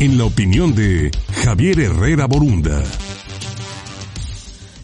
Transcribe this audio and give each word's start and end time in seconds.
en 0.00 0.16
la 0.16 0.26
opinión 0.26 0.76
de 0.76 1.10
Javier 1.44 1.80
Herrera 1.80 2.26
Borunda. 2.26 2.84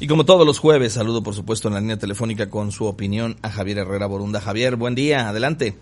Y 0.00 0.08
como 0.08 0.25
todos 0.25 0.44
los 0.44 0.58
jueves, 0.58 0.94
saludo 0.94 1.22
por 1.22 1.34
supuesto 1.34 1.68
en 1.68 1.75
la 1.75 1.80
línea 1.80 1.96
telefónica 1.96 2.50
con 2.50 2.72
su 2.72 2.84
opinión 2.84 3.36
a 3.40 3.48
Javier 3.48 3.78
Herrera 3.78 4.06
Borunda. 4.06 4.40
Javier, 4.40 4.74
buen 4.74 4.96
día, 4.96 5.28
adelante. 5.28 5.78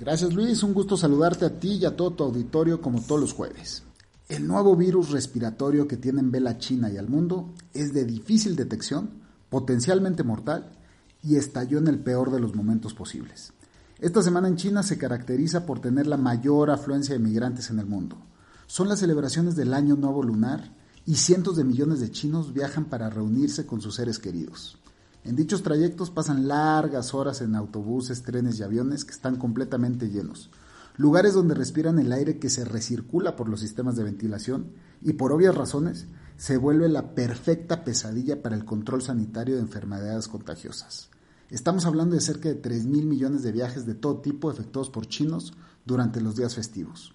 Gracias 0.00 0.32
Luis, 0.32 0.62
un 0.62 0.72
gusto 0.72 0.96
saludarte 0.96 1.44
a 1.44 1.60
ti 1.60 1.72
y 1.74 1.84
a 1.84 1.96
todo 1.96 2.12
tu 2.12 2.24
auditorio 2.24 2.80
como 2.80 3.02
todos 3.02 3.20
los 3.20 3.34
jueves. 3.34 3.82
El 4.28 4.46
nuevo 4.46 4.74
virus 4.74 5.10
respiratorio 5.10 5.86
que 5.86 5.98
tiene 5.98 6.20
en 6.20 6.30
vela 6.30 6.56
China 6.56 6.90
y 6.90 6.96
al 6.96 7.10
mundo 7.10 7.52
es 7.74 7.92
de 7.92 8.06
difícil 8.06 8.56
detección, 8.56 9.10
potencialmente 9.50 10.22
mortal 10.22 10.72
y 11.22 11.36
estalló 11.36 11.76
en 11.76 11.88
el 11.88 11.98
peor 11.98 12.30
de 12.30 12.40
los 12.40 12.54
momentos 12.54 12.94
posibles. 12.94 13.52
Esta 13.98 14.22
semana 14.22 14.48
en 14.48 14.56
China 14.56 14.82
se 14.82 14.96
caracteriza 14.96 15.66
por 15.66 15.80
tener 15.80 16.06
la 16.06 16.16
mayor 16.16 16.70
afluencia 16.70 17.14
de 17.14 17.20
migrantes 17.20 17.68
en 17.68 17.78
el 17.78 17.86
mundo. 17.86 18.16
Son 18.66 18.88
las 18.88 18.98
celebraciones 18.98 19.54
del 19.54 19.72
Año 19.72 19.94
Nuevo 19.94 20.24
Lunar 20.24 20.72
y 21.04 21.14
cientos 21.14 21.56
de 21.56 21.62
millones 21.62 22.00
de 22.00 22.10
chinos 22.10 22.52
viajan 22.52 22.86
para 22.86 23.08
reunirse 23.08 23.64
con 23.64 23.80
sus 23.80 23.94
seres 23.94 24.18
queridos. 24.18 24.76
En 25.22 25.36
dichos 25.36 25.62
trayectos 25.62 26.10
pasan 26.10 26.48
largas 26.48 27.14
horas 27.14 27.42
en 27.42 27.54
autobuses, 27.54 28.22
trenes 28.22 28.58
y 28.58 28.64
aviones 28.64 29.04
que 29.04 29.12
están 29.12 29.36
completamente 29.36 30.08
llenos, 30.08 30.50
lugares 30.96 31.34
donde 31.34 31.54
respiran 31.54 32.00
el 32.00 32.10
aire 32.10 32.40
que 32.40 32.50
se 32.50 32.64
recircula 32.64 33.36
por 33.36 33.48
los 33.48 33.60
sistemas 33.60 33.94
de 33.94 34.02
ventilación 34.02 34.72
y 35.00 35.12
por 35.12 35.32
obvias 35.32 35.54
razones 35.54 36.06
se 36.36 36.56
vuelve 36.56 36.88
la 36.88 37.14
perfecta 37.14 37.84
pesadilla 37.84 38.42
para 38.42 38.56
el 38.56 38.64
control 38.64 39.00
sanitario 39.00 39.54
de 39.54 39.62
enfermedades 39.62 40.26
contagiosas. 40.26 41.08
Estamos 41.50 41.86
hablando 41.86 42.16
de 42.16 42.20
cerca 42.20 42.48
de 42.48 42.56
3 42.56 42.86
mil 42.86 43.06
millones 43.06 43.44
de 43.44 43.52
viajes 43.52 43.86
de 43.86 43.94
todo 43.94 44.20
tipo 44.20 44.50
efectuados 44.50 44.90
por 44.90 45.06
chinos 45.06 45.52
durante 45.84 46.20
los 46.20 46.34
días 46.34 46.56
festivos. 46.56 47.14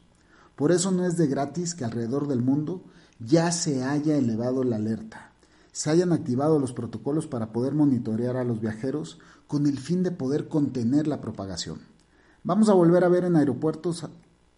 Por 0.55 0.71
eso 0.71 0.91
no 0.91 1.05
es 1.05 1.17
de 1.17 1.27
gratis 1.27 1.73
que 1.73 1.85
alrededor 1.85 2.27
del 2.27 2.41
mundo 2.41 2.83
ya 3.19 3.51
se 3.51 3.83
haya 3.83 4.17
elevado 4.17 4.63
la 4.63 4.77
alerta, 4.77 5.31
se 5.71 5.89
hayan 5.89 6.11
activado 6.11 6.59
los 6.59 6.73
protocolos 6.73 7.27
para 7.27 7.52
poder 7.52 7.73
monitorear 7.73 8.38
a 8.38 8.43
los 8.43 8.59
viajeros 8.59 9.19
con 9.47 9.67
el 9.67 9.77
fin 9.77 10.03
de 10.03 10.11
poder 10.11 10.47
contener 10.47 11.08
la 11.08 11.21
propagación. 11.21 11.80
Vamos 12.43 12.69
a 12.69 12.73
volver 12.73 13.03
a 13.03 13.09
ver 13.09 13.25
en 13.25 13.35
aeropuertos 13.35 14.08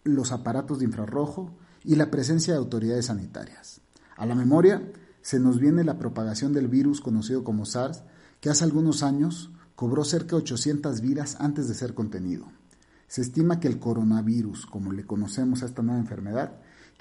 los 0.04 0.32
aparatos 0.32 0.78
de 0.78 0.86
infrarrojo 0.86 1.50
y 1.84 1.96
la 1.96 2.10
presencia 2.10 2.54
de 2.54 2.58
autoridades 2.58 3.06
sanitarias. 3.06 3.80
A 4.16 4.26
la 4.26 4.34
memoria 4.34 4.82
se 5.20 5.38
nos 5.38 5.58
viene 5.58 5.84
la 5.84 5.98
propagación 5.98 6.52
del 6.52 6.68
virus 6.68 7.00
conocido 7.00 7.44
como 7.44 7.66
SARS, 7.66 8.02
que 8.40 8.50
hace 8.50 8.64
algunos 8.64 9.02
años 9.02 9.50
cobró 9.74 10.04
cerca 10.04 10.36
de 10.36 10.42
800 10.42 11.00
vidas 11.00 11.36
antes 11.40 11.68
de 11.68 11.74
ser 11.74 11.94
contenido. 11.94 12.46
Se 13.08 13.20
estima 13.20 13.60
que 13.60 13.68
el 13.68 13.78
coronavirus, 13.78 14.66
como 14.66 14.92
le 14.92 15.04
conocemos 15.04 15.62
a 15.62 15.66
esta 15.66 15.82
nueva 15.82 16.00
enfermedad, 16.00 16.52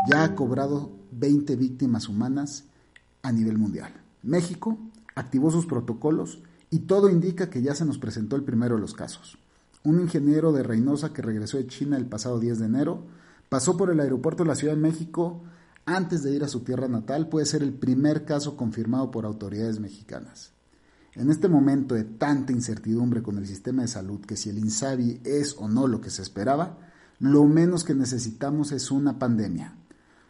ya 0.09 0.23
ha 0.23 0.35
cobrado 0.35 0.91
20 1.11 1.55
víctimas 1.55 2.09
humanas 2.09 2.65
a 3.21 3.31
nivel 3.31 3.57
mundial. 3.57 3.93
México 4.21 4.77
activó 5.15 5.51
sus 5.51 5.65
protocolos 5.65 6.41
y 6.69 6.79
todo 6.79 7.09
indica 7.09 7.49
que 7.49 7.61
ya 7.61 7.75
se 7.75 7.85
nos 7.85 7.97
presentó 7.97 8.35
el 8.35 8.43
primero 8.43 8.75
de 8.75 8.81
los 8.81 8.93
casos. 8.93 9.37
Un 9.83 9.99
ingeniero 9.99 10.51
de 10.51 10.63
Reynosa 10.63 11.13
que 11.13 11.21
regresó 11.21 11.57
de 11.57 11.67
China 11.67 11.97
el 11.97 12.05
pasado 12.05 12.39
10 12.39 12.59
de 12.59 12.65
enero 12.65 13.03
pasó 13.49 13.77
por 13.77 13.91
el 13.91 13.99
aeropuerto 13.99 14.43
de 14.43 14.49
la 14.49 14.55
Ciudad 14.55 14.73
de 14.73 14.81
México 14.81 15.43
antes 15.85 16.23
de 16.23 16.31
ir 16.31 16.43
a 16.43 16.47
su 16.47 16.61
tierra 16.61 16.87
natal. 16.87 17.27
Puede 17.27 17.45
ser 17.45 17.61
el 17.61 17.73
primer 17.73 18.25
caso 18.25 18.57
confirmado 18.57 19.11
por 19.11 19.25
autoridades 19.25 19.79
mexicanas. 19.79 20.51
En 21.15 21.29
este 21.29 21.47
momento 21.47 21.93
de 21.93 22.05
tanta 22.05 22.53
incertidumbre 22.53 23.21
con 23.21 23.37
el 23.37 23.45
sistema 23.45 23.83
de 23.83 23.87
salud, 23.87 24.21
que 24.21 24.35
si 24.35 24.49
el 24.49 24.57
INSABI 24.57 25.21
es 25.23 25.55
o 25.59 25.67
no 25.67 25.87
lo 25.87 26.01
que 26.01 26.09
se 26.09 26.23
esperaba, 26.23 26.79
lo 27.19 27.45
menos 27.45 27.83
que 27.83 27.93
necesitamos 27.93 28.71
es 28.71 28.89
una 28.89 29.19
pandemia. 29.19 29.75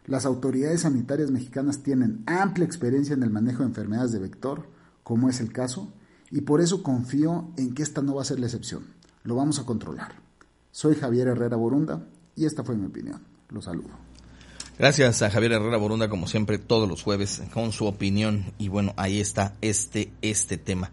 Las 0.04 0.26
autoridades 0.26 0.82
sanitarias 0.82 1.30
mexicanas 1.30 1.82
tienen 1.82 2.22
amplia 2.26 2.66
experiencia 2.66 3.14
en 3.14 3.22
el 3.22 3.30
manejo 3.30 3.62
de 3.62 3.70
enfermedades 3.70 4.12
de 4.12 4.18
vector, 4.18 4.68
como 5.02 5.30
es 5.30 5.40
el 5.40 5.52
caso, 5.52 5.90
y 6.30 6.42
por 6.42 6.60
eso 6.60 6.82
confío 6.82 7.50
en 7.56 7.72
que 7.72 7.82
esta 7.82 8.02
no 8.02 8.16
va 8.16 8.22
a 8.22 8.26
ser 8.26 8.38
la 8.38 8.46
excepción. 8.46 8.84
Lo 9.22 9.36
vamos 9.36 9.58
a 9.58 9.64
controlar. 9.64 10.16
Soy 10.70 10.96
Javier 10.96 11.28
Herrera 11.28 11.56
Borunda 11.56 12.06
y 12.36 12.44
esta 12.44 12.62
fue 12.62 12.76
mi 12.76 12.84
opinión. 12.84 13.22
Lo 13.48 13.62
saludo. 13.62 14.13
Gracias 14.76 15.22
a 15.22 15.30
Javier 15.30 15.52
Herrera 15.52 15.76
Borunda, 15.76 16.08
como 16.08 16.26
siempre, 16.26 16.58
todos 16.58 16.88
los 16.88 17.04
jueves 17.04 17.42
con 17.52 17.70
su 17.70 17.86
opinión. 17.86 18.52
Y 18.58 18.68
bueno, 18.68 18.92
ahí 18.96 19.20
está 19.20 19.54
este, 19.60 20.10
este 20.20 20.58
tema. 20.58 20.82